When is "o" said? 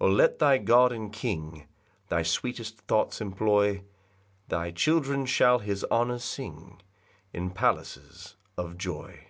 0.04-0.08